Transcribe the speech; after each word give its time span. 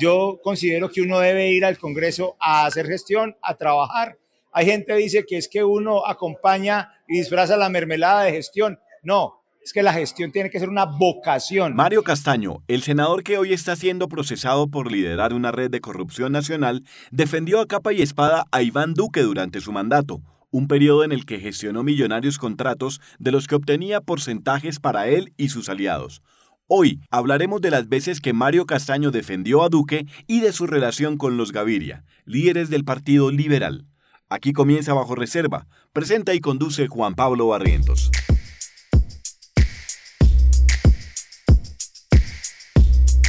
Yo 0.00 0.38
considero 0.42 0.90
que 0.90 1.00
uno 1.00 1.18
debe 1.18 1.50
ir 1.50 1.64
al 1.64 1.78
Congreso 1.78 2.36
a 2.40 2.66
hacer 2.66 2.86
gestión, 2.86 3.36
a 3.42 3.54
trabajar. 3.54 4.18
Hay 4.52 4.66
gente 4.66 4.86
que 4.86 4.98
dice 4.98 5.24
que 5.26 5.36
es 5.36 5.48
que 5.48 5.64
uno 5.64 6.06
acompaña 6.06 6.92
y 7.08 7.18
disfraza 7.18 7.56
la 7.56 7.68
mermelada 7.68 8.22
de 8.22 8.32
gestión. 8.32 8.78
No, 9.02 9.42
es 9.62 9.72
que 9.72 9.82
la 9.82 9.92
gestión 9.92 10.32
tiene 10.32 10.50
que 10.50 10.60
ser 10.60 10.68
una 10.68 10.84
vocación. 10.84 11.74
Mario 11.74 12.02
Castaño, 12.02 12.62
el 12.68 12.82
senador 12.82 13.22
que 13.22 13.38
hoy 13.38 13.52
está 13.52 13.76
siendo 13.76 14.08
procesado 14.08 14.68
por 14.68 14.90
liderar 14.90 15.34
una 15.34 15.52
red 15.52 15.70
de 15.70 15.80
corrupción 15.80 16.32
nacional, 16.32 16.84
defendió 17.10 17.60
a 17.60 17.66
capa 17.66 17.92
y 17.92 18.00
espada 18.00 18.46
a 18.50 18.62
Iván 18.62 18.94
Duque 18.94 19.20
durante 19.22 19.60
su 19.60 19.72
mandato, 19.72 20.22
un 20.50 20.68
periodo 20.68 21.04
en 21.04 21.12
el 21.12 21.26
que 21.26 21.40
gestionó 21.40 21.82
millonarios 21.82 22.38
contratos 22.38 23.00
de 23.18 23.32
los 23.32 23.46
que 23.46 23.56
obtenía 23.56 24.00
porcentajes 24.00 24.80
para 24.80 25.08
él 25.08 25.34
y 25.36 25.50
sus 25.50 25.68
aliados. 25.68 26.22
Hoy 26.70 27.00
hablaremos 27.10 27.62
de 27.62 27.70
las 27.70 27.88
veces 27.88 28.20
que 28.20 28.34
Mario 28.34 28.66
Castaño 28.66 29.10
defendió 29.10 29.62
a 29.62 29.70
Duque 29.70 30.04
y 30.26 30.40
de 30.40 30.52
su 30.52 30.66
relación 30.66 31.16
con 31.16 31.38
los 31.38 31.50
Gaviria, 31.50 32.04
líderes 32.26 32.68
del 32.68 32.84
Partido 32.84 33.30
Liberal. 33.30 33.86
Aquí 34.28 34.52
comienza 34.52 34.92
Bajo 34.92 35.14
Reserva. 35.14 35.66
Presenta 35.94 36.34
y 36.34 36.40
conduce 36.40 36.86
Juan 36.86 37.14
Pablo 37.14 37.48
Barrientos. 37.48 38.10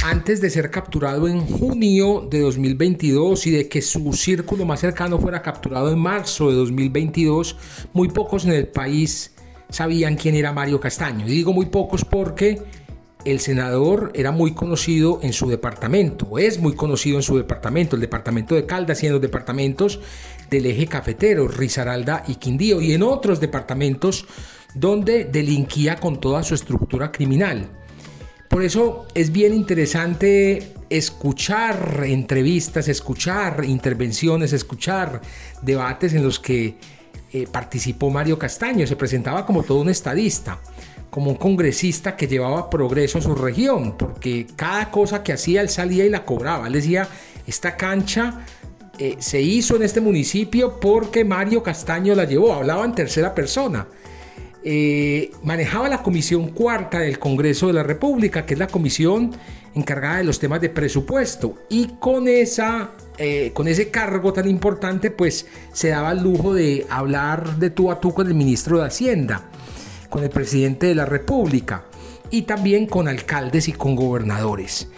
Antes 0.04 0.42
de 0.42 0.50
ser 0.50 0.70
capturado 0.70 1.26
en 1.26 1.40
junio 1.40 2.28
de 2.30 2.40
2022 2.40 3.46
y 3.46 3.52
de 3.52 3.68
que 3.70 3.80
su 3.80 4.12
círculo 4.12 4.66
más 4.66 4.80
cercano 4.80 5.18
fuera 5.18 5.40
capturado 5.40 5.90
en 5.90 5.98
marzo 5.98 6.50
de 6.50 6.56
2022, 6.56 7.56
muy 7.94 8.08
pocos 8.08 8.44
en 8.44 8.52
el 8.52 8.68
país 8.68 9.34
sabían 9.70 10.16
quién 10.16 10.34
era 10.34 10.52
Mario 10.52 10.78
Castaño. 10.78 11.26
Y 11.26 11.30
digo 11.30 11.54
muy 11.54 11.66
pocos 11.66 12.04
porque 12.04 12.60
el 13.24 13.40
senador 13.40 14.12
era 14.14 14.32
muy 14.32 14.54
conocido 14.54 15.20
en 15.22 15.32
su 15.32 15.48
departamento, 15.48 16.38
es 16.38 16.58
muy 16.58 16.74
conocido 16.74 17.16
en 17.16 17.22
su 17.22 17.36
departamento, 17.36 17.96
el 17.96 18.02
departamento 18.02 18.54
de 18.54 18.66
Caldas 18.66 19.02
y 19.02 19.06
en 19.06 19.12
los 19.12 19.20
departamentos 19.20 20.00
del 20.50 20.66
eje 20.66 20.86
cafetero, 20.86 21.48
Risaralda 21.48 22.24
y 22.26 22.36
Quindío, 22.36 22.80
y 22.80 22.92
en 22.92 23.02
otros 23.02 23.40
departamentos 23.40 24.26
donde 24.74 25.24
delinquía 25.24 25.96
con 25.96 26.20
toda 26.20 26.42
su 26.42 26.54
estructura 26.54 27.10
criminal. 27.12 27.68
Por 28.48 28.64
eso 28.64 29.06
es 29.14 29.30
bien 29.30 29.54
interesante 29.54 30.72
escuchar 30.88 32.02
entrevistas, 32.04 32.88
escuchar 32.88 33.64
intervenciones, 33.64 34.52
escuchar 34.52 35.20
debates 35.62 36.14
en 36.14 36.24
los 36.24 36.40
que 36.40 36.76
eh, 37.32 37.46
participó 37.50 38.10
Mario 38.10 38.38
Castaño, 38.38 38.86
se 38.88 38.96
presentaba 38.96 39.46
como 39.46 39.62
todo 39.62 39.80
un 39.80 39.88
estadista 39.88 40.58
como 41.10 41.32
un 41.32 41.36
congresista 41.36 42.16
que 42.16 42.28
llevaba 42.28 42.70
progreso 42.70 43.18
a 43.18 43.22
su 43.22 43.34
región, 43.34 43.96
porque 43.98 44.46
cada 44.56 44.90
cosa 44.90 45.22
que 45.22 45.32
hacía 45.32 45.60
él 45.60 45.68
salía 45.68 46.04
y 46.04 46.08
la 46.08 46.24
cobraba. 46.24 46.68
Él 46.68 46.72
decía, 46.74 47.08
esta 47.46 47.76
cancha 47.76 48.46
eh, 48.98 49.16
se 49.18 49.42
hizo 49.42 49.76
en 49.76 49.82
este 49.82 50.00
municipio 50.00 50.78
porque 50.78 51.24
Mario 51.24 51.62
Castaño 51.62 52.14
la 52.14 52.24
llevó, 52.24 52.54
hablaba 52.54 52.84
en 52.84 52.94
tercera 52.94 53.34
persona. 53.34 53.88
Eh, 54.62 55.32
manejaba 55.42 55.88
la 55.88 56.02
comisión 56.02 56.48
cuarta 56.50 57.00
del 57.00 57.18
Congreso 57.18 57.66
de 57.66 57.72
la 57.72 57.82
República, 57.82 58.46
que 58.46 58.54
es 58.54 58.60
la 58.60 58.66
comisión 58.68 59.32
encargada 59.74 60.18
de 60.18 60.24
los 60.24 60.38
temas 60.38 60.60
de 60.60 60.68
presupuesto. 60.68 61.54
Y 61.70 61.88
con, 61.98 62.28
esa, 62.28 62.90
eh, 63.18 63.50
con 63.52 63.66
ese 63.66 63.90
cargo 63.90 64.32
tan 64.32 64.48
importante, 64.48 65.10
pues 65.10 65.46
se 65.72 65.88
daba 65.88 66.12
el 66.12 66.22
lujo 66.22 66.54
de 66.54 66.86
hablar 66.88 67.56
de 67.56 67.70
tú 67.70 67.90
a 67.90 67.98
tú 67.98 68.12
con 68.14 68.28
el 68.28 68.34
ministro 68.34 68.78
de 68.78 68.86
Hacienda 68.86 69.50
con 70.10 70.22
el 70.22 70.28
presidente 70.30 70.86
de 70.86 70.94
la 70.94 71.06
República 71.06 71.84
y 72.30 72.42
también 72.42 72.86
con 72.86 73.08
alcaldes 73.08 73.68
y 73.68 73.72
con 73.72 73.96
gobernadores. 73.96 74.88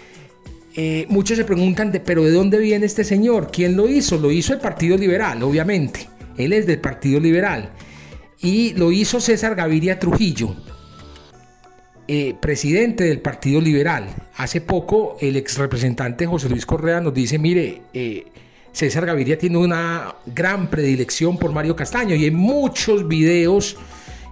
Eh, 0.75 1.07
muchos 1.09 1.37
se 1.37 1.45
preguntan, 1.45 1.93
de, 1.93 2.01
pero 2.01 2.25
¿de 2.25 2.33
dónde 2.33 2.59
viene 2.59 2.87
este 2.87 3.05
señor? 3.05 3.51
¿Quién 3.53 3.77
lo 3.77 3.89
hizo? 3.89 4.19
Lo 4.19 4.33
hizo 4.33 4.55
el 4.55 4.61
Partido 4.61 4.97
Liberal, 4.97 5.43
obviamente. 5.43 6.09
Él 6.37 6.53
es 6.53 6.67
del 6.67 6.81
Partido 6.81 7.21
Liberal. 7.21 7.71
Y 8.41 8.73
lo 8.75 8.91
hizo 8.91 9.21
César 9.21 9.55
Gaviria 9.55 9.99
Trujillo, 9.99 10.57
eh, 12.09 12.35
presidente 12.41 13.05
del 13.05 13.21
Partido 13.21 13.61
Liberal. 13.61 14.07
Hace 14.37 14.61
poco 14.61 15.17
el 15.21 15.37
ex 15.37 15.59
representante 15.59 16.27
José 16.27 16.49
Luis 16.49 16.67
Correa 16.67 17.01
nos 17.01 17.15
dice, 17.15 17.39
mire, 17.39 17.83
eh, 17.93 18.27
César 18.73 19.07
Gaviria 19.07 19.39
tiene 19.39 19.59
una 19.59 20.17
gran 20.27 20.69
predilección 20.69 21.39
por 21.39 21.53
Mario 21.53 21.77
Castaño 21.77 22.17
y 22.17 22.25
hay 22.25 22.31
muchos 22.31 23.07
videos 23.07 23.77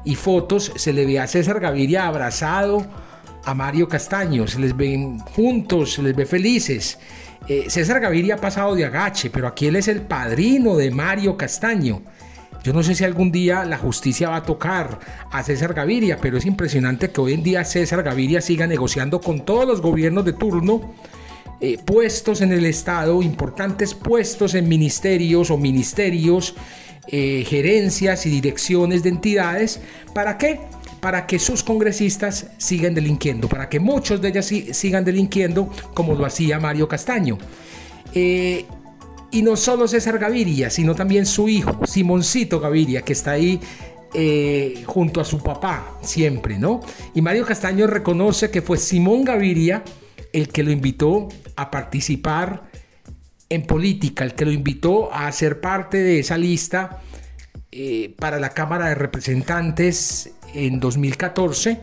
y 0.05 0.15
fotos 0.15 0.73
se 0.77 0.93
le 0.93 1.07
ve 1.07 1.19
a 1.19 1.27
César 1.27 1.61
Gaviria 1.61 2.07
abrazado 2.07 2.87
a 3.45 3.55
Mario 3.55 3.89
Castaño, 3.89 4.47
se 4.47 4.59
les 4.59 4.77
ven 4.77 5.19
juntos, 5.19 5.95
se 5.95 6.03
les 6.03 6.15
ve 6.15 6.27
felices. 6.27 6.99
Eh, 7.49 7.67
César 7.69 8.01
Gaviria 8.01 8.35
ha 8.35 8.39
pasado 8.39 8.75
de 8.75 8.85
agache, 8.85 9.31
pero 9.31 9.47
aquí 9.47 9.67
él 9.67 9.77
es 9.77 9.89
el 9.89 10.03
padrino 10.03 10.77
de 10.77 10.91
Mario 10.91 11.37
Castaño. 11.37 12.03
Yo 12.63 12.75
no 12.75 12.83
sé 12.83 12.95
si 12.95 13.05
algún 13.05 13.33
día 13.33 13.65
la 13.65 13.79
justicia 13.79 14.29
va 14.29 14.37
a 14.37 14.43
tocar 14.43 14.99
a 15.31 15.43
César 15.43 15.73
Gaviria, 15.73 16.19
pero 16.21 16.37
es 16.37 16.45
impresionante 16.45 17.11
que 17.11 17.21
hoy 17.21 17.33
en 17.33 17.43
día 17.43 17.65
César 17.65 18.03
Gaviria 18.03 18.43
siga 18.43 18.67
negociando 18.67 19.21
con 19.21 19.47
todos 19.47 19.67
los 19.67 19.81
gobiernos 19.81 20.27
de 20.27 20.35
turno 20.35 20.93
eh, 21.63 21.79
puestos 21.85 22.43
en 22.43 22.53
el 22.53 22.67
Estado, 22.67 23.23
importantes 23.23 23.95
puestos 23.95 24.55
en 24.55 24.69
ministerios 24.69 25.51
o 25.51 25.57
ministerios 25.57 26.55
eh, 27.13 27.45
gerencias 27.47 28.25
y 28.27 28.31
direcciones 28.31 29.03
de 29.03 29.09
entidades. 29.09 29.81
¿Para 30.15 30.39
qué? 30.39 30.61
Para 31.01 31.27
que 31.27 31.39
sus 31.39 31.63
congresistas 31.63 32.47
sigan 32.59 32.95
delinquiendo, 32.95 33.49
para 33.49 33.69
que 33.69 33.81
muchos 33.81 34.21
de 34.21 34.29
ellas 34.29 34.47
sigan 34.47 35.05
delinquiendo 35.05 35.71
como 35.95 36.15
lo 36.15 36.25
hacía 36.25 36.61
Mario 36.61 36.87
Castaño. 36.89 37.39
Eh, 38.15 38.65
y 39.33 39.43
no 39.43 39.57
solo 39.57 39.87
César 39.87 40.19
Gaviria, 40.19 40.71
sino 40.71 40.95
también 40.95 41.27
su 41.27 41.49
hijo, 41.49 41.87
Simoncito 41.87 42.61
Gaviria, 42.61 43.03
que 43.03 43.13
está 43.13 43.33
ahí 43.33 43.61
eh, 44.13 44.83
junto 44.87 45.21
a 45.21 45.25
su 45.25 45.39
papá 45.39 45.99
siempre, 46.03 46.59
¿no? 46.59 46.81
Y 47.15 47.23
Mario 47.23 47.47
Castaño 47.47 47.87
reconoce 47.87 48.51
que 48.51 48.61
fue 48.61 48.77
Simón 48.77 49.25
Gaviria 49.25 49.85
el 50.33 50.49
que 50.49 50.63
lo 50.63 50.71
invitó 50.71 51.29
a 51.57 51.71
participar 51.71 52.71
en 53.51 53.63
política, 53.63 54.25
el 54.25 54.35
que 54.35 54.45
lo 54.45 54.53
invitó 54.53 55.13
a 55.13 55.31
ser 55.33 55.61
parte 55.61 55.99
de 55.99 56.21
esa 56.21 56.39
lista 56.39 57.01
eh, 57.73 58.15
para 58.19 58.41
la 58.41 58.51
Cámara 58.51 58.89
de 58.89 58.95
Representantes 58.95 60.33
en 60.55 60.81
2014. 60.81 61.81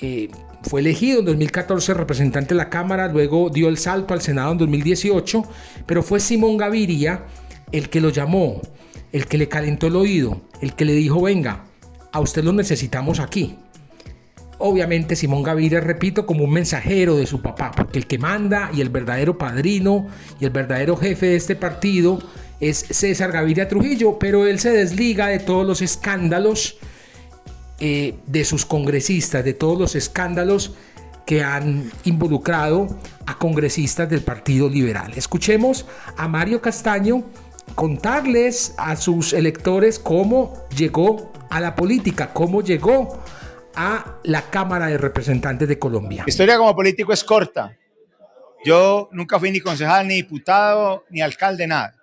Eh, 0.00 0.28
fue 0.62 0.80
elegido 0.80 1.20
en 1.20 1.26
2014 1.26 1.94
representante 1.94 2.54
de 2.54 2.58
la 2.58 2.70
Cámara, 2.70 3.08
luego 3.08 3.50
dio 3.50 3.68
el 3.68 3.78
salto 3.78 4.14
al 4.14 4.22
Senado 4.22 4.52
en 4.52 4.58
2018, 4.58 5.44
pero 5.86 6.02
fue 6.02 6.20
Simón 6.20 6.56
Gaviria 6.56 7.24
el 7.72 7.88
que 7.88 8.00
lo 8.00 8.10
llamó, 8.10 8.60
el 9.12 9.26
que 9.26 9.38
le 9.38 9.48
calentó 9.48 9.88
el 9.88 9.96
oído, 9.96 10.42
el 10.60 10.74
que 10.74 10.84
le 10.84 10.92
dijo, 10.92 11.20
venga, 11.20 11.64
a 12.12 12.20
usted 12.20 12.44
lo 12.44 12.52
necesitamos 12.52 13.20
aquí. 13.20 13.58
Obviamente 14.58 15.16
Simón 15.16 15.42
Gaviria, 15.42 15.80
repito, 15.80 16.24
como 16.24 16.44
un 16.44 16.52
mensajero 16.52 17.16
de 17.16 17.26
su 17.26 17.42
papá, 17.42 17.72
porque 17.76 17.98
el 17.98 18.06
que 18.06 18.18
manda 18.18 18.70
y 18.72 18.80
el 18.80 18.88
verdadero 18.88 19.36
padrino 19.36 20.06
y 20.40 20.44
el 20.44 20.50
verdadero 20.50 20.96
jefe 20.96 21.26
de 21.26 21.36
este 21.36 21.56
partido 21.56 22.18
es 22.58 22.78
César 22.78 23.32
Gaviria 23.32 23.68
Trujillo, 23.68 24.18
pero 24.18 24.46
él 24.46 24.58
se 24.58 24.70
desliga 24.70 25.26
de 25.26 25.40
todos 25.40 25.66
los 25.66 25.82
escándalos 25.82 26.78
eh, 27.80 28.14
de 28.26 28.44
sus 28.46 28.64
congresistas, 28.64 29.44
de 29.44 29.52
todos 29.52 29.78
los 29.78 29.94
escándalos 29.94 30.74
que 31.26 31.42
han 31.42 31.90
involucrado 32.04 32.88
a 33.26 33.36
congresistas 33.36 34.08
del 34.08 34.22
Partido 34.22 34.70
Liberal. 34.70 35.12
Escuchemos 35.16 35.84
a 36.16 36.28
Mario 36.28 36.62
Castaño 36.62 37.24
contarles 37.74 38.74
a 38.78 38.96
sus 38.96 39.32
electores 39.34 39.98
cómo 39.98 40.54
llegó 40.74 41.32
a 41.50 41.60
la 41.60 41.74
política, 41.74 42.32
cómo 42.32 42.62
llegó 42.62 43.18
a 43.76 44.18
la 44.24 44.42
Cámara 44.50 44.86
de 44.86 44.98
Representantes 44.98 45.68
de 45.68 45.78
Colombia. 45.78 46.24
Mi 46.24 46.30
historia 46.30 46.56
como 46.56 46.74
político 46.74 47.12
es 47.12 47.22
corta. 47.22 47.76
Yo 48.64 49.08
nunca 49.12 49.38
fui 49.38 49.50
ni 49.50 49.60
concejal, 49.60 50.08
ni 50.08 50.14
diputado, 50.14 51.04
ni 51.10 51.20
alcalde, 51.20 51.66
nada. 51.66 51.94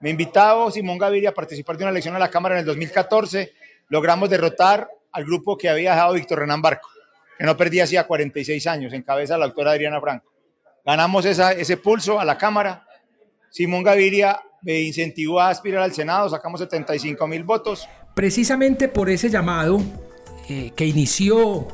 Me 0.00 0.10
invitaba 0.10 0.70
Simón 0.70 0.98
Gaviria 0.98 1.30
a 1.30 1.34
participar 1.34 1.76
de 1.76 1.84
una 1.84 1.90
elección 1.90 2.14
a 2.14 2.18
la 2.18 2.28
Cámara 2.28 2.56
en 2.56 2.60
el 2.60 2.66
2014. 2.66 3.52
Logramos 3.88 4.28
derrotar 4.28 4.88
al 5.10 5.24
grupo 5.24 5.56
que 5.56 5.68
había 5.68 5.92
dejado 5.92 6.14
Víctor 6.14 6.40
Renán 6.40 6.60
Barco, 6.60 6.88
que 7.38 7.44
no 7.44 7.56
perdía 7.56 7.84
hacía 7.84 8.06
46 8.06 8.66
años, 8.66 8.92
en 8.92 9.02
cabeza 9.02 9.34
de 9.34 9.40
la 9.40 9.46
doctora 9.46 9.72
Adriana 9.72 10.00
Franco. 10.00 10.30
Ganamos 10.84 11.24
ese 11.24 11.76
pulso 11.78 12.20
a 12.20 12.24
la 12.24 12.36
Cámara. 12.36 12.86
Simón 13.50 13.82
Gaviria 13.82 14.40
me 14.62 14.80
incentivó 14.80 15.40
a 15.40 15.48
aspirar 15.48 15.82
al 15.82 15.92
Senado, 15.92 16.28
sacamos 16.28 16.60
75 16.60 17.26
mil 17.26 17.44
votos. 17.44 17.88
Precisamente 18.14 18.88
por 18.88 19.08
ese 19.08 19.30
llamado, 19.30 19.80
que 20.74 20.86
inició 20.86 21.68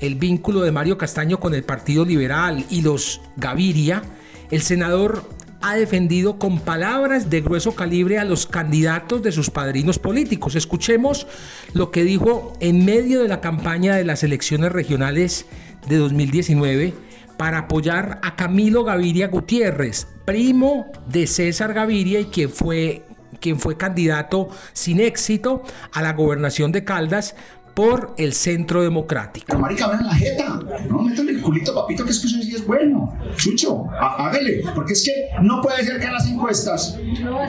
el 0.00 0.16
vínculo 0.16 0.62
de 0.62 0.72
Mario 0.72 0.98
Castaño 0.98 1.38
con 1.38 1.54
el 1.54 1.62
Partido 1.62 2.04
Liberal 2.04 2.64
y 2.70 2.82
los 2.82 3.20
Gaviria, 3.36 4.02
el 4.50 4.62
senador 4.62 5.24
ha 5.62 5.76
defendido 5.76 6.38
con 6.38 6.58
palabras 6.58 7.30
de 7.30 7.40
grueso 7.40 7.74
calibre 7.74 8.18
a 8.18 8.24
los 8.24 8.46
candidatos 8.46 9.22
de 9.22 9.30
sus 9.30 9.48
padrinos 9.48 9.98
políticos. 9.98 10.56
Escuchemos 10.56 11.26
lo 11.72 11.92
que 11.92 12.02
dijo 12.02 12.52
en 12.60 12.84
medio 12.84 13.22
de 13.22 13.28
la 13.28 13.40
campaña 13.40 13.94
de 13.94 14.04
las 14.04 14.24
elecciones 14.24 14.72
regionales 14.72 15.46
de 15.88 15.96
2019 15.96 16.94
para 17.36 17.58
apoyar 17.58 18.20
a 18.22 18.34
Camilo 18.34 18.84
Gaviria 18.84 19.28
Gutiérrez, 19.28 20.08
primo 20.24 20.86
de 21.08 21.26
César 21.28 21.72
Gaviria 21.74 22.20
y 22.20 22.46
fue, 22.46 23.04
quien 23.40 23.60
fue 23.60 23.76
candidato 23.76 24.48
sin 24.72 25.00
éxito 25.00 25.62
a 25.92 26.02
la 26.02 26.12
gobernación 26.12 26.72
de 26.72 26.84
Caldas 26.84 27.36
por 27.74 28.14
el 28.18 28.32
Centro 28.32 28.82
Democrático. 28.82 29.46
Pero 29.48 29.58
marica, 29.58 29.88
vean 29.88 30.06
la 30.06 30.14
jeta. 30.14 30.60
No, 30.88 31.02
métale 31.02 31.32
el 31.32 31.40
culito, 31.40 31.74
papito, 31.74 32.04
que 32.04 32.10
es 32.10 32.20
que 32.20 32.26
eso 32.26 32.42
sí 32.42 32.54
es 32.54 32.66
bueno. 32.66 33.16
Chucho, 33.36 33.86
hágale. 33.90 34.62
Porque 34.74 34.92
es 34.92 35.04
que 35.04 35.42
no 35.42 35.60
puede 35.60 35.84
ser 35.84 35.98
que 35.98 36.06
en 36.06 36.12
las 36.12 36.28
encuestas, 36.28 36.98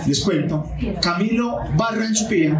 les 0.08 0.22
cuento, 0.22 0.70
Camilo 1.02 1.58
barra 1.76 2.06
en 2.06 2.16
su 2.16 2.28
pie, 2.28 2.56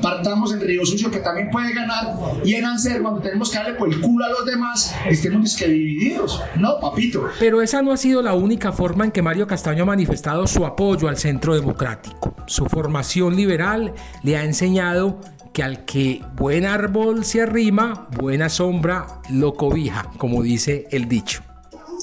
partamos 0.00 0.52
en 0.52 0.60
Río 0.60 0.84
Sucio, 0.84 1.10
que 1.10 1.18
también 1.18 1.50
puede 1.50 1.72
ganar, 1.72 2.14
y 2.44 2.54
en 2.54 2.64
Anser, 2.64 3.02
cuando 3.02 3.20
tenemos 3.20 3.50
que 3.50 3.58
darle 3.58 3.74
por 3.74 3.88
el 3.88 4.00
culo 4.00 4.24
a 4.24 4.28
los 4.28 4.46
demás, 4.46 4.94
estemos 5.08 5.56
que 5.56 5.68
divididos. 5.68 6.42
No, 6.56 6.78
papito. 6.80 7.28
Pero 7.38 7.62
esa 7.62 7.82
no 7.82 7.92
ha 7.92 7.96
sido 7.96 8.22
la 8.22 8.34
única 8.34 8.72
forma 8.72 9.04
en 9.04 9.10
que 9.10 9.22
Mario 9.22 9.46
Castaño 9.46 9.82
ha 9.82 9.86
manifestado 9.86 10.46
su 10.46 10.64
apoyo 10.64 11.08
al 11.08 11.16
Centro 11.16 11.54
Democrático. 11.54 12.34
Su 12.46 12.66
formación 12.66 13.36
liberal 13.36 13.92
le 14.22 14.36
ha 14.36 14.44
enseñado 14.44 15.20
que 15.52 15.62
al 15.62 15.84
que 15.84 16.22
buen 16.34 16.64
árbol 16.66 17.24
se 17.24 17.42
arrima, 17.42 18.08
buena 18.16 18.48
sombra 18.48 19.20
lo 19.30 19.54
cobija, 19.54 20.10
como 20.16 20.42
dice 20.42 20.86
el 20.90 21.08
dicho. 21.08 21.42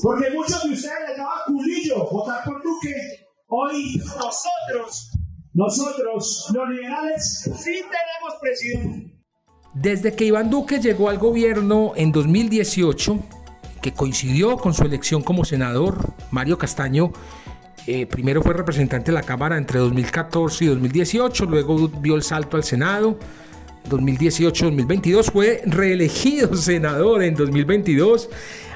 Porque 0.02 0.30
muchos 0.32 0.64
de 0.64 0.74
ustedes 0.74 0.96
les 1.08 1.18
daba 1.18 1.44
culillo 1.46 2.08
votar 2.12 2.44
por 2.44 2.62
Duque. 2.62 2.94
Hoy 3.48 3.98
nosotros, 3.98 5.12
nosotros, 5.54 6.52
los 6.54 6.70
liberales, 6.70 7.42
sí 7.44 7.74
tenemos 7.74 8.40
presidente. 8.42 9.18
Desde 9.74 10.16
que 10.16 10.26
Iván 10.26 10.50
Duque 10.50 10.80
llegó 10.80 11.10
al 11.10 11.18
gobierno 11.18 11.94
en 11.96 12.12
2018, 12.12 13.20
que 13.82 13.94
coincidió 13.94 14.58
con 14.58 14.74
su 14.74 14.84
elección 14.84 15.22
como 15.22 15.46
senador, 15.46 16.14
Mario 16.32 16.58
Castaño 16.58 17.12
eh, 17.88 18.06
primero 18.06 18.44
fue 18.44 18.54
representante 18.54 19.12
de 19.12 19.16
la 19.16 19.24
Cámara 19.24 19.58
entre 19.58 19.80
2014 19.80 20.66
y 20.66 20.68
2018, 20.68 21.46
luego 21.46 21.88
dio 21.88 22.16
el 22.16 22.22
salto 22.22 22.58
al 22.58 22.66
Senado. 22.66 23.18
2018-2022 23.90 25.32
fue 25.32 25.62
reelegido 25.66 26.54
senador 26.58 27.24
en 27.24 27.36
2022 27.36 28.30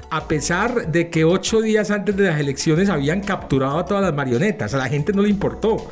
a 0.09 0.27
pesar 0.29 0.89
de 0.89 1.09
que 1.09 1.25
ocho 1.25 1.61
días 1.61 1.91
antes 1.91 2.15
de 2.15 2.23
las 2.23 2.39
elecciones 2.39 2.89
habían 2.89 3.19
capturado 3.19 3.79
a 3.79 3.85
todas 3.85 4.03
las 4.03 4.13
marionetas, 4.13 4.73
a 4.73 4.77
la 4.77 4.87
gente 4.87 5.11
no 5.11 5.21
le 5.21 5.29
importó. 5.29 5.91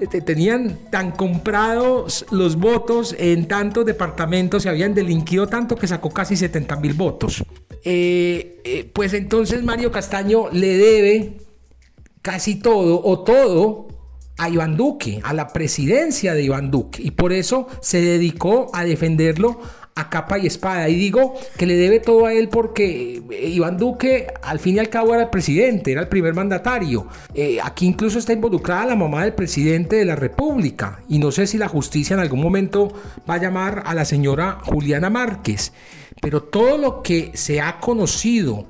Eh, 0.00 0.20
tenían 0.20 0.78
tan 0.90 1.12
comprados 1.12 2.26
los 2.30 2.56
votos 2.56 3.14
en 3.18 3.46
tantos 3.46 3.84
departamentos, 3.84 4.64
se 4.64 4.68
habían 4.68 4.94
delinquido 4.94 5.46
tanto 5.46 5.76
que 5.76 5.86
sacó 5.86 6.10
casi 6.10 6.36
70 6.36 6.76
mil 6.76 6.94
votos. 6.94 7.44
Eh, 7.84 8.90
pues 8.92 9.12
entonces 9.14 9.62
Mario 9.62 9.90
Castaño 9.92 10.50
le 10.50 10.76
debe 10.76 11.47
casi 12.22 12.56
todo 12.56 13.02
o 13.04 13.20
todo 13.20 13.88
a 14.38 14.48
Iván 14.48 14.76
Duque, 14.76 15.20
a 15.24 15.34
la 15.34 15.48
presidencia 15.48 16.32
de 16.32 16.44
Iván 16.44 16.70
Duque. 16.70 17.02
Y 17.02 17.10
por 17.10 17.32
eso 17.32 17.66
se 17.80 18.00
dedicó 18.00 18.70
a 18.72 18.84
defenderlo 18.84 19.60
a 19.96 20.08
capa 20.08 20.38
y 20.38 20.46
espada. 20.46 20.88
Y 20.88 20.94
digo 20.94 21.34
que 21.56 21.66
le 21.66 21.76
debe 21.76 21.98
todo 21.98 22.26
a 22.26 22.32
él 22.32 22.48
porque 22.48 23.20
eh, 23.30 23.48
Iván 23.48 23.76
Duque 23.76 24.28
al 24.42 24.60
fin 24.60 24.76
y 24.76 24.78
al 24.78 24.88
cabo 24.88 25.12
era 25.12 25.24
el 25.24 25.30
presidente, 25.30 25.90
era 25.90 26.02
el 26.02 26.08
primer 26.08 26.34
mandatario. 26.34 27.08
Eh, 27.34 27.58
aquí 27.62 27.86
incluso 27.86 28.20
está 28.20 28.32
involucrada 28.32 28.86
la 28.86 28.96
mamá 28.96 29.24
del 29.24 29.34
presidente 29.34 29.96
de 29.96 30.04
la 30.04 30.14
República. 30.14 31.00
Y 31.08 31.18
no 31.18 31.32
sé 31.32 31.48
si 31.48 31.58
la 31.58 31.68
justicia 31.68 32.14
en 32.14 32.20
algún 32.20 32.40
momento 32.40 32.92
va 33.28 33.34
a 33.34 33.40
llamar 33.40 33.82
a 33.86 33.94
la 33.94 34.04
señora 34.04 34.60
Juliana 34.64 35.10
Márquez. 35.10 35.72
Pero 36.22 36.44
todo 36.44 36.78
lo 36.78 37.02
que 37.02 37.32
se 37.34 37.60
ha 37.60 37.80
conocido 37.80 38.66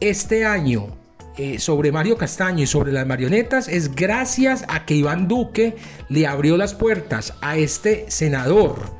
este 0.00 0.46
año 0.46 0.99
eh, 1.42 1.58
sobre 1.58 1.90
Mario 1.90 2.18
Castaño 2.18 2.64
y 2.64 2.66
sobre 2.66 2.92
las 2.92 3.06
marionetas 3.06 3.66
es 3.66 3.94
gracias 3.94 4.62
a 4.68 4.84
que 4.84 4.94
Iván 4.94 5.26
Duque 5.26 5.74
le 6.10 6.26
abrió 6.26 6.58
las 6.58 6.74
puertas 6.74 7.32
a 7.40 7.56
este 7.56 8.04
senador 8.10 8.94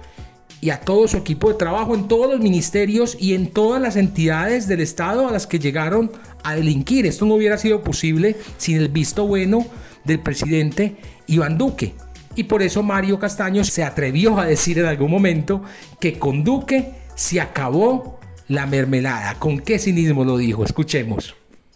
y 0.63 0.71
a 0.71 0.81
todo 0.81 1.07
su 1.07 1.19
equipo 1.19 1.51
de 1.51 1.59
trabajo 1.59 1.95
en 1.95 2.09
todos 2.09 2.31
los 2.31 2.41
ministerios 2.41 3.15
y 3.21 3.35
en 3.35 3.49
todas 3.49 3.83
las 3.83 3.97
entidades 3.97 4.69
del 4.69 4.81
Estado 4.81 5.29
a 5.29 5.33
las 5.33 5.47
que 5.47 5.59
llegaron 5.59 6.13
a 6.43 6.55
delinquir. 6.55 7.05
Esto 7.05 7.27
no 7.27 7.35
hubiera 7.35 7.59
sido 7.59 7.83
posible 7.83 8.37
sin 8.57 8.79
el 8.79 8.89
visto 8.89 9.27
bueno 9.27 9.67
del 10.05 10.21
presidente 10.21 10.97
Iván 11.27 11.59
Duque. 11.59 11.93
Y 12.37 12.45
por 12.45 12.63
eso 12.63 12.83
Mario 12.83 13.19
Castaño 13.19 13.65
se 13.65 13.85
atrevió 13.85 14.39
a 14.39 14.47
decir 14.47 14.79
en 14.79 14.87
algún 14.87 15.11
momento 15.11 15.63
que 16.01 16.19
con 16.19 16.43
Duque 16.43 16.95
se 17.15 17.39
acabó 17.39 18.19
la 18.49 18.65
mermelada. 18.65 19.35
¿Con 19.35 19.59
qué 19.59 19.79
cinismo 19.79 20.25
lo 20.25 20.39
dijo? 20.39 20.65
Escuchemos. 20.65 21.35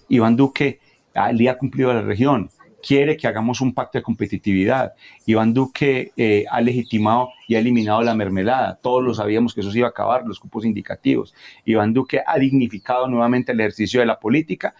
Iván 0.08 0.36
Duque 0.36 0.80
le 1.32 1.48
ha 1.48 1.58
cumplido 1.58 1.90
a 1.90 1.94
la 1.94 2.02
región, 2.02 2.50
quiere 2.86 3.16
que 3.16 3.26
hagamos 3.26 3.60
un 3.60 3.72
pacto 3.72 3.98
de 3.98 4.02
competitividad. 4.02 4.92
Iván 5.26 5.54
Duque 5.54 6.12
eh, 6.16 6.44
ha 6.50 6.60
legitimado 6.60 7.30
y 7.48 7.54
ha 7.54 7.58
eliminado 7.58 8.02
la 8.02 8.14
mermelada. 8.14 8.78
Todos 8.82 9.02
lo 9.02 9.14
sabíamos 9.14 9.54
que 9.54 9.60
eso 9.60 9.70
se 9.70 9.78
iba 9.78 9.86
a 9.88 9.90
acabar, 9.90 10.26
los 10.26 10.38
cupos 10.38 10.64
indicativos. 10.64 11.34
Iván 11.64 11.94
Duque 11.94 12.20
ha 12.26 12.38
dignificado 12.38 13.08
nuevamente 13.08 13.52
el 13.52 13.60
ejercicio 13.60 14.00
de 14.00 14.06
la 14.06 14.18
política 14.18 14.74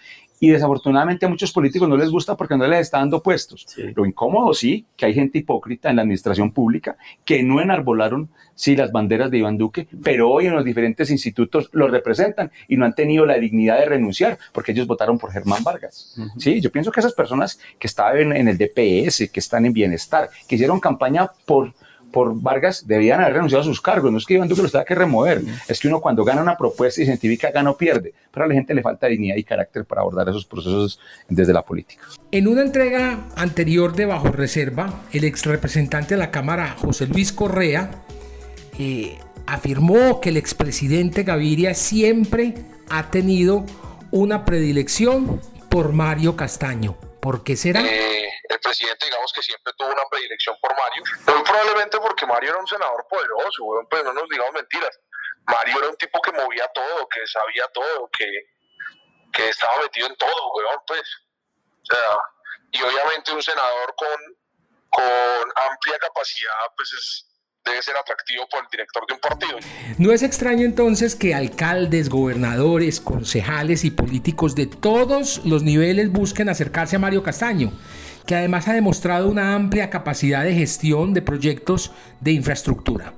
y 0.45 0.51
desafortunadamente 0.51 1.25
a 1.25 1.31
muchos 1.31 1.53
políticos 1.53 1.89
no 1.89 1.97
les 1.97 2.11
gusta 2.11 2.37
porque 2.37 2.55
no 2.55 2.67
les 2.67 2.81
está 2.81 2.99
dando 2.99 3.23
puestos. 3.23 3.67
Lo 3.95 4.05
incómodo 4.05 4.53
sí, 4.53 4.85
que 4.95 5.07
hay 5.07 5.15
gente 5.15 5.39
hipócrita 5.39 5.89
en 5.89 5.97
la 5.97 6.03
administración 6.03 6.53
pública 6.53 6.99
que 7.25 7.43
no 7.43 7.63
enarbolaron 7.63 8.29
sí 8.55 8.77
las 8.77 8.93
banderas 8.93 9.31
de 9.31 9.39
Iván 9.39 9.57
Duque, 9.57 9.89
pero 10.03 10.31
hoy 10.31 10.47
en 10.47 10.55
los 10.55 10.63
diferentes 10.63 11.11
institutos 11.11 11.71
lo 11.73 11.89
representan 11.89 12.53
y 12.69 12.77
no 12.77 12.85
han 12.85 12.95
tenido 12.95 13.25
la 13.25 13.39
dignidad 13.39 13.79
de 13.79 13.87
renunciar 13.87 14.39
porque 14.53 14.73
ellos 14.73 14.87
votaron 14.87 15.19
por 15.19 15.33
Germán 15.33 15.65
Vargas. 15.65 16.15
Sí, 16.37 16.61
yo 16.61 16.71
pienso 16.71 16.93
que 16.93 17.01
esas 17.01 17.15
personas 17.15 17.59
que 17.79 17.87
estaban 17.87 18.37
en 18.37 18.47
el 18.47 18.59
DPS, 18.59 19.31
que 19.31 19.41
están 19.41 19.65
en 19.65 19.73
bienestar, 19.73 20.29
que 20.47 20.57
hicieron 20.57 20.79
campaña 20.79 21.31
por 21.47 21.73
por 22.15 22.41
Vargas 22.41 22.87
debían 22.87 23.21
haber 23.21 23.35
renunciado 23.35 23.63
a 23.63 23.65
sus 23.65 23.81
cargos. 23.81 24.13
No 24.13 24.19
es 24.19 24.25
que 24.25 24.35
Iván 24.35 24.49
Duque 24.49 24.63
los 24.63 24.71
tenga 24.71 24.85
que 24.85 24.95
remover, 24.95 25.43
es 25.67 25.81
que 25.81 25.89
uno 25.89 26.01
cuando 26.01 26.25
gana 26.25 26.41
una 26.41 26.57
propuesta 26.57 27.03
y 27.03 27.05
se 27.05 27.11
identifica 27.11 27.51
gana 27.51 27.71
o 27.71 27.77
pierde, 27.77 28.15
pero 28.31 28.45
a 28.45 28.49
la 28.49 28.55
gente 28.55 28.73
le 28.73 28.83
falta 28.83 29.09
dignidad 29.09 29.35
y 29.35 29.43
carácter 29.43 29.85
para 29.85 30.03
abordar 30.03 30.29
esos 30.29 30.47
procesos 30.47 31.01
desde 31.29 31.53
la 31.53 31.63
política. 31.63 32.05
En 32.31 32.47
una 32.47 32.63
entrega 32.63 33.27
anterior 33.35 33.97
de 33.97 34.07
Bajo 34.07 34.29
Reserva, 34.29 35.03
el 35.13 35.25
ex 35.25 35.45
representante 35.45 36.15
de 36.15 36.19
la 36.19 36.31
Cámara, 36.31 36.77
José 36.79 37.09
Luis 37.09 37.33
Correa, 37.33 37.91
eh, 38.79 39.19
afirmó 39.47 40.21
que 40.21 40.29
el 40.29 40.37
expresidente 40.37 41.25
Gaviria 41.25 41.75
siempre 41.75 42.55
ha 42.91 43.11
tenido 43.11 43.67
una 44.13 44.45
predilección 44.45 45.41
por 45.69 45.93
Mario 45.93 46.37
Castaño. 46.37 46.97
¿Por 47.19 47.43
qué 47.43 47.57
será? 47.57 47.81
Eh, 47.83 48.24
presidente, 48.65 49.07
digamos 49.07 49.33
que 49.33 49.43
siempre 49.43 49.73
tuvo 49.77 49.89
una 49.93 50.09
predilección 50.11 50.57
por 50.61 50.73
Mario, 50.75 51.03
muy 51.29 51.45
probablemente 51.45 52.01
porque 52.01 52.27
Mario 52.27 52.51
era 52.51 52.59
un 52.59 52.67
senador 52.67 53.07
poderoso, 53.09 53.63
pues 53.91 54.05
no 54.05 54.13
nos 54.13 54.29
digamos 54.29 54.55
mentiras. 54.55 54.99
Mario 55.47 55.79
era 55.79 55.89
un 55.91 55.97
tipo 55.97 56.21
que 56.23 56.33
movía 56.33 56.67
todo, 56.75 57.07
que 57.09 57.21
sabía 57.27 57.69
todo, 57.75 58.09
que, 58.17 58.27
que 59.33 59.49
estaba 59.51 59.83
metido 59.83 60.07
en 60.09 60.17
todo, 60.17 60.53
weón, 60.57 60.81
pues. 60.87 61.03
O 61.83 61.95
sea, 61.95 62.17
y 62.73 62.83
obviamente 62.83 63.33
un 63.33 63.43
senador 63.43 63.95
con, 63.95 64.19
con 64.89 65.53
amplia 65.71 65.99
capacidad, 65.99 66.73
pues 66.75 66.93
es, 66.95 67.35
debe 67.65 67.83
ser 67.83 67.97
atractivo 67.97 68.47
por 68.49 68.63
el 68.63 68.71
director 68.71 69.07
de 69.07 69.15
un 69.15 69.21
partido. 69.21 69.59
No 69.99 70.13
es 70.13 70.23
extraño 70.23 70.65
entonces 70.65 71.15
que 71.15 71.35
alcaldes, 71.35 72.09
gobernadores, 72.09 73.01
concejales 73.01 73.85
y 73.85 73.91
políticos 73.91 74.55
de 74.55 74.67
todos 74.67 75.45
los 75.45 75.63
niveles 75.63 76.11
busquen 76.11 76.49
acercarse 76.49 76.97
a 76.97 76.99
Mario 76.99 77.23
Castaño, 77.23 77.73
que 78.27 78.35
además 78.35 78.69
ha 78.69 78.75
demostrado 78.75 79.29
una 79.29 79.55
amplia 79.55 79.91
capacidad 79.91 80.45
de 80.45 80.55
gestión 80.55 81.15
de 81.15 81.23
proyectos 81.23 81.93
de 82.21 82.33
infraestructura. 82.33 83.13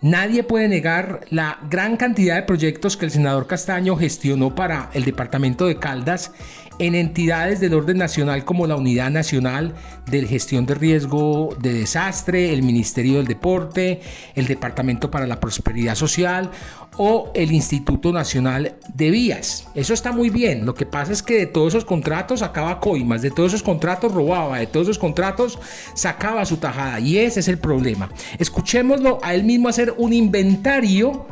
Nadie 0.00 0.44
puede 0.44 0.68
negar 0.68 1.22
la 1.30 1.58
gran 1.68 1.96
cantidad 1.96 2.36
de 2.36 2.44
proyectos 2.44 2.96
que 2.96 3.04
el 3.04 3.10
senador 3.10 3.48
Castaño 3.48 3.96
gestionó 3.96 4.54
para 4.54 4.90
el 4.92 5.04
departamento 5.04 5.66
de 5.66 5.78
Caldas 5.78 6.30
en 6.78 6.94
entidades 6.94 7.60
del 7.60 7.74
orden 7.74 7.98
nacional 7.98 8.44
como 8.44 8.66
la 8.66 8.76
Unidad 8.76 9.10
Nacional 9.10 9.74
de 10.06 10.26
Gestión 10.26 10.66
de 10.66 10.74
Riesgo 10.74 11.56
de 11.60 11.72
Desastre, 11.72 12.52
el 12.52 12.62
Ministerio 12.62 13.16
del 13.16 13.26
Deporte, 13.26 14.00
el 14.34 14.46
Departamento 14.46 15.10
para 15.10 15.26
la 15.26 15.40
Prosperidad 15.40 15.94
Social 15.94 16.50
o 16.96 17.30
el 17.34 17.52
Instituto 17.52 18.12
Nacional 18.12 18.76
de 18.94 19.10
Vías. 19.10 19.68
Eso 19.74 19.94
está 19.94 20.12
muy 20.12 20.30
bien. 20.30 20.66
Lo 20.66 20.74
que 20.74 20.86
pasa 20.86 21.12
es 21.12 21.22
que 21.22 21.38
de 21.38 21.46
todos 21.46 21.68
esos 21.68 21.84
contratos 21.84 22.40
sacaba 22.40 22.80
coimas, 22.80 23.22
de 23.22 23.30
todos 23.30 23.52
esos 23.52 23.62
contratos 23.62 24.12
robaba, 24.12 24.58
de 24.58 24.66
todos 24.66 24.86
esos 24.86 24.98
contratos 24.98 25.58
sacaba 25.94 26.44
su 26.44 26.56
tajada. 26.58 27.00
Y 27.00 27.18
ese 27.18 27.40
es 27.40 27.48
el 27.48 27.58
problema. 27.58 28.10
Escuchémoslo 28.38 29.18
a 29.22 29.34
él 29.34 29.44
mismo 29.44 29.68
hacer 29.68 29.94
un 29.96 30.12
inventario 30.12 31.26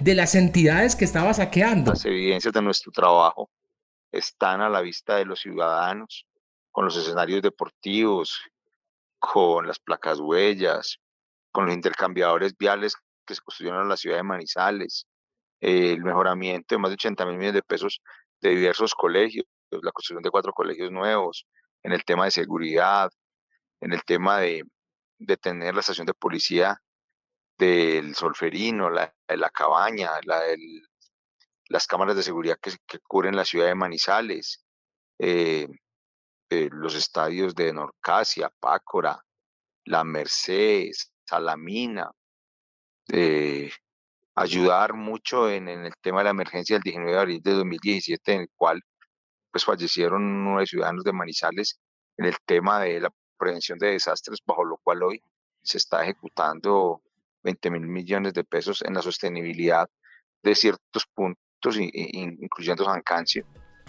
de 0.00 0.14
las 0.14 0.34
entidades 0.34 0.96
que 0.96 1.04
estaba 1.04 1.32
saqueando. 1.32 1.92
Las 1.92 2.04
evidencias 2.04 2.52
de 2.52 2.62
nuestro 2.62 2.90
trabajo 2.90 3.50
están 4.12 4.60
a 4.60 4.68
la 4.68 4.80
vista 4.80 5.16
de 5.16 5.24
los 5.24 5.40
ciudadanos, 5.40 6.26
con 6.70 6.84
los 6.84 6.96
escenarios 6.96 7.42
deportivos, 7.42 8.40
con 9.18 9.66
las 9.66 9.78
placas 9.78 10.20
huellas, 10.20 10.98
con 11.50 11.66
los 11.66 11.74
intercambiadores 11.74 12.56
viales 12.56 12.94
que 13.26 13.34
se 13.34 13.40
construyeron 13.40 13.82
en 13.82 13.88
la 13.88 13.96
ciudad 13.96 14.16
de 14.16 14.22
Manizales, 14.22 15.06
el 15.60 16.02
mejoramiento 16.02 16.74
de 16.74 16.78
más 16.78 16.90
de 16.90 16.94
80 16.94 17.24
mil 17.26 17.36
millones 17.36 17.54
de 17.54 17.62
pesos 17.62 18.00
de 18.40 18.50
diversos 18.50 18.94
colegios, 18.94 19.46
la 19.70 19.92
construcción 19.92 20.22
de 20.22 20.30
cuatro 20.30 20.52
colegios 20.52 20.90
nuevos, 20.90 21.46
en 21.82 21.92
el 21.92 22.04
tema 22.04 22.24
de 22.24 22.30
seguridad, 22.32 23.10
en 23.80 23.92
el 23.92 24.02
tema 24.04 24.38
de, 24.38 24.64
de 25.18 25.36
tener 25.36 25.74
la 25.74 25.80
estación 25.80 26.06
de 26.06 26.14
policía 26.14 26.80
del 27.58 28.14
Solferino, 28.14 28.90
la, 28.90 29.14
la 29.28 29.50
Cabaña, 29.50 30.10
la 30.24 30.40
las 31.72 31.86
cámaras 31.86 32.14
de 32.14 32.22
seguridad 32.22 32.58
que, 32.60 32.98
cubren 33.00 33.34
la 33.34 33.46
ciudad 33.46 33.66
de 33.66 33.74
Manizales, 33.74 34.62
eh, 35.18 35.66
eh, 36.50 36.68
los 36.70 36.94
estadios 36.94 37.54
de 37.54 37.72
Norcasia, 37.72 38.52
Pácora, 38.60 39.18
La 39.86 40.04
Merced, 40.04 40.90
Salamina, 41.24 42.10
eh, 43.10 43.70
ayudar 44.34 44.92
mucho 44.92 45.50
en, 45.50 45.68
en, 45.68 45.86
el 45.86 45.94
tema 46.02 46.18
de 46.18 46.24
la 46.24 46.30
emergencia 46.30 46.76
del 46.76 46.82
19 46.82 47.12
de 47.12 47.18
abril 47.18 47.42
de 47.42 47.52
2017, 47.52 48.32
en 48.34 48.40
el 48.42 48.50
cual 48.54 48.82
pues 49.50 49.64
fallecieron 49.64 50.44
nueve 50.44 50.66
ciudadanos 50.66 51.04
de 51.04 51.12
Manizales 51.12 51.80
en 52.18 52.26
el 52.26 52.36
tema 52.44 52.80
de 52.80 53.00
la 53.00 53.10
prevención 53.38 53.78
de 53.78 53.92
desastres, 53.92 54.40
bajo 54.44 54.64
lo 54.64 54.76
cual 54.76 55.02
hoy 55.02 55.22
se 55.62 55.78
está 55.78 56.02
ejecutando 56.02 57.02
20 57.42 57.70
mil 57.70 57.86
millones 57.86 58.34
de 58.34 58.44
pesos 58.44 58.82
en 58.82 58.92
la 58.92 59.00
sostenibilidad 59.00 59.88
de 60.42 60.54
ciertos 60.54 61.06
puntos, 61.14 61.42
incluyendo 61.70 62.84
San 62.84 63.02
Cancio. 63.02 63.44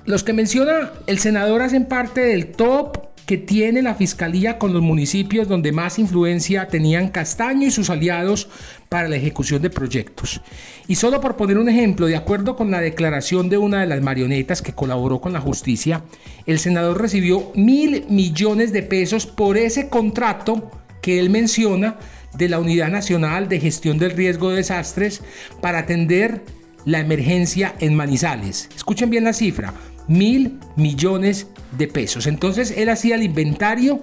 Los 0.05 0.23
que 0.23 0.33
menciona 0.33 0.91
el 1.07 1.19
senador 1.19 1.61
hacen 1.61 1.85
parte 1.85 2.21
del 2.21 2.51
top 2.51 3.13
que 3.25 3.37
tiene 3.37 3.81
la 3.81 3.95
fiscalía 3.95 4.59
con 4.59 4.73
los 4.73 4.81
municipios 4.81 5.47
donde 5.47 5.71
más 5.71 5.97
influencia 5.97 6.67
tenían 6.67 7.07
Castaño 7.07 7.67
y 7.67 7.71
sus 7.71 7.89
aliados 7.89 8.49
para 8.89 9.07
la 9.07 9.15
ejecución 9.15 9.61
de 9.61 9.69
proyectos. 9.69 10.41
Y 10.87 10.95
solo 10.95 11.21
por 11.21 11.37
poner 11.37 11.57
un 11.57 11.69
ejemplo, 11.69 12.07
de 12.07 12.17
acuerdo 12.17 12.55
con 12.55 12.69
la 12.69 12.81
declaración 12.81 13.49
de 13.49 13.57
una 13.57 13.79
de 13.79 13.87
las 13.87 14.01
marionetas 14.01 14.61
que 14.61 14.73
colaboró 14.73 15.21
con 15.21 15.31
la 15.31 15.39
justicia, 15.39 16.03
el 16.45 16.59
senador 16.59 17.01
recibió 17.01 17.51
mil 17.55 18.05
millones 18.09 18.73
de 18.73 18.83
pesos 18.83 19.25
por 19.25 19.55
ese 19.55 19.87
contrato 19.87 20.69
que 21.01 21.19
él 21.19 21.29
menciona 21.29 21.97
de 22.33 22.49
la 22.49 22.59
Unidad 22.59 22.89
Nacional 22.89 23.47
de 23.47 23.59
Gestión 23.59 23.97
del 23.97 24.11
Riesgo 24.11 24.49
de 24.49 24.57
Desastres 24.57 25.21
para 25.61 25.79
atender 25.79 26.41
la 26.85 26.99
emergencia 26.99 27.75
en 27.79 27.95
Manizales. 27.95 28.69
Escuchen 28.75 29.09
bien 29.09 29.23
la 29.23 29.33
cifra, 29.33 29.73
mil 30.07 30.59
millones 30.75 31.47
de 31.77 31.87
pesos. 31.87 32.27
Entonces 32.27 32.73
él 32.77 32.89
hacía 32.89 33.15
el 33.15 33.23
inventario 33.23 34.01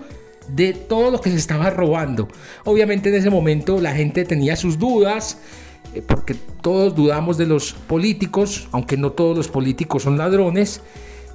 de 0.49 0.73
todo 0.73 1.11
lo 1.11 1.21
que 1.21 1.31
se 1.31 1.37
estaba 1.37 1.71
robando. 1.71 2.29
Obviamente 2.65 3.09
en 3.09 3.15
ese 3.15 3.31
momento 3.31 3.81
la 3.81 3.93
gente 3.93 4.25
tenía 4.25 4.57
sus 4.57 4.79
dudas, 4.79 5.39
eh, 5.95 6.03
porque 6.03 6.35
todos 6.35 6.95
dudamos 6.95 7.39
de 7.39 7.47
los 7.47 7.73
políticos, 7.73 8.69
aunque 8.73 8.97
no 8.97 9.13
todos 9.13 9.37
los 9.37 9.49
políticos 9.49 10.03
son 10.03 10.19
ladrones 10.19 10.83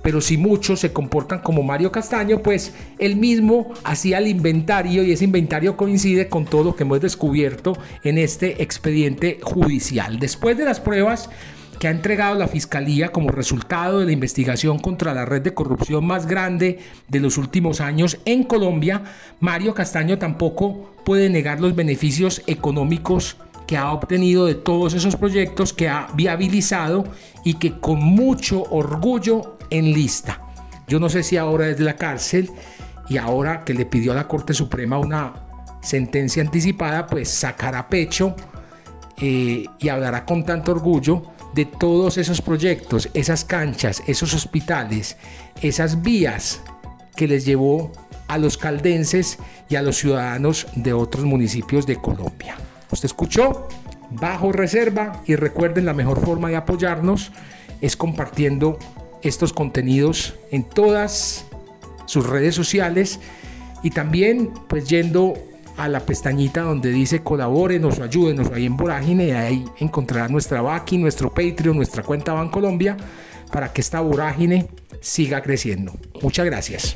pero 0.05 0.21
si 0.21 0.37
muchos 0.37 0.81
se 0.81 0.93
comportan 0.93 1.39
como 1.39 1.63
Mario 1.63 1.91
Castaño, 1.91 2.43
pues 2.43 2.75
él 2.99 3.15
mismo 3.15 3.73
hacía 3.83 4.19
el 4.19 4.27
inventario 4.27 5.03
y 5.03 5.11
ese 5.11 5.25
inventario 5.25 5.75
coincide 5.75 6.29
con 6.29 6.45
todo 6.45 6.63
lo 6.63 6.75
que 6.75 6.83
hemos 6.83 7.01
descubierto 7.01 7.75
en 8.03 8.19
este 8.19 8.61
expediente 8.61 9.39
judicial. 9.41 10.19
Después 10.19 10.59
de 10.59 10.65
las 10.65 10.79
pruebas 10.79 11.31
que 11.79 11.87
ha 11.87 11.91
entregado 11.91 12.35
la 12.35 12.47
Fiscalía 12.47 13.11
como 13.11 13.31
resultado 13.31 13.99
de 13.99 14.05
la 14.05 14.11
investigación 14.11 14.77
contra 14.77 15.15
la 15.15 15.25
red 15.25 15.41
de 15.41 15.55
corrupción 15.55 16.05
más 16.05 16.27
grande 16.27 16.77
de 17.07 17.19
los 17.19 17.39
últimos 17.39 17.81
años 17.81 18.19
en 18.25 18.43
Colombia, 18.43 19.01
Mario 19.39 19.73
Castaño 19.73 20.19
tampoco 20.19 20.93
puede 21.03 21.31
negar 21.31 21.59
los 21.59 21.75
beneficios 21.75 22.43
económicos 22.45 23.37
que 23.67 23.77
ha 23.77 23.91
obtenido 23.91 24.45
de 24.45 24.55
todos 24.55 24.93
esos 24.93 25.15
proyectos 25.15 25.73
que 25.73 25.89
ha 25.89 26.07
viabilizado 26.13 27.05
y 27.43 27.55
que 27.55 27.79
con 27.79 27.99
mucho 27.99 28.63
orgullo 28.63 29.57
en 29.69 29.91
lista. 29.93 30.41
Yo 30.87 30.99
no 30.99 31.09
sé 31.09 31.23
si 31.23 31.37
ahora 31.37 31.67
es 31.69 31.77
de 31.77 31.83
la 31.83 31.95
cárcel 31.95 32.51
y 33.09 33.17
ahora 33.17 33.63
que 33.63 33.73
le 33.73 33.85
pidió 33.85 34.11
a 34.11 34.15
la 34.15 34.27
Corte 34.27 34.53
Suprema 34.53 34.97
una 34.97 35.33
sentencia 35.81 36.41
anticipada, 36.43 37.07
pues 37.07 37.29
sacará 37.29 37.87
pecho 37.87 38.35
eh, 39.17 39.65
y 39.79 39.89
hablará 39.89 40.25
con 40.25 40.43
tanto 40.43 40.71
orgullo 40.71 41.23
de 41.53 41.65
todos 41.65 42.17
esos 42.17 42.41
proyectos, 42.41 43.09
esas 43.13 43.45
canchas, 43.45 44.03
esos 44.07 44.33
hospitales, 44.33 45.17
esas 45.61 46.01
vías 46.01 46.61
que 47.15 47.27
les 47.27 47.45
llevó 47.45 47.91
a 48.27 48.37
los 48.37 48.57
caldenses 48.57 49.37
y 49.69 49.75
a 49.75 49.81
los 49.81 49.97
ciudadanos 49.97 50.67
de 50.75 50.93
otros 50.93 51.23
municipios 51.23 51.85
de 51.85 51.95
Colombia. 51.95 52.57
¿Usted 52.91 53.05
escuchó? 53.05 53.67
Bajo 54.11 54.51
reserva 54.51 55.21
y 55.25 55.35
recuerden 55.35 55.85
la 55.85 55.93
mejor 55.93 56.23
forma 56.23 56.49
de 56.49 56.55
apoyarnos 56.55 57.31
es 57.81 57.97
compartiendo 57.97 58.77
estos 59.21 59.53
contenidos 59.53 60.35
en 60.51 60.63
todas 60.63 61.45
sus 62.05 62.27
redes 62.27 62.55
sociales 62.55 63.19
y 63.83 63.89
también 63.89 64.51
pues 64.67 64.87
yendo 64.87 65.33
a 65.77 65.87
la 65.89 65.99
pestañita 65.99 66.61
donde 66.61 66.91
dice 66.91 67.21
colabórenos 67.21 67.99
o 67.99 68.03
ayúdenos 68.03 68.51
ahí 68.51 68.65
en 68.65 68.77
Vorágine 68.77 69.27
y 69.27 69.31
ahí 69.31 69.65
encontrará 69.79 70.27
nuestra 70.27 70.61
Baki, 70.61 70.97
nuestro 70.97 71.33
Patreon, 71.33 71.75
nuestra 71.75 72.03
cuenta 72.03 72.33
Bancolombia 72.33 72.95
para 73.51 73.73
que 73.73 73.81
esta 73.81 73.99
vorágine 73.99 74.67
siga 75.01 75.41
creciendo. 75.41 75.93
Muchas 76.21 76.45
gracias. 76.45 76.95